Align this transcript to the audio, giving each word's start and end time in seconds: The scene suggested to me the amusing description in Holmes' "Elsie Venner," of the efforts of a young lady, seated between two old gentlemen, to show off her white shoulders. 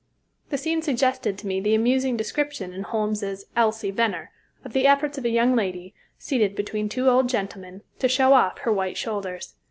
The 0.49 0.57
scene 0.57 0.81
suggested 0.81 1.37
to 1.37 1.45
me 1.45 1.59
the 1.61 1.75
amusing 1.75 2.17
description 2.17 2.73
in 2.73 2.81
Holmes' 2.81 3.45
"Elsie 3.55 3.91
Venner," 3.91 4.31
of 4.65 4.73
the 4.73 4.87
efforts 4.87 5.19
of 5.19 5.25
a 5.25 5.29
young 5.29 5.55
lady, 5.55 5.93
seated 6.17 6.55
between 6.55 6.89
two 6.89 7.07
old 7.07 7.29
gentlemen, 7.29 7.83
to 7.99 8.07
show 8.09 8.33
off 8.33 8.57
her 8.61 8.73
white 8.73 8.97
shoulders. 8.97 9.53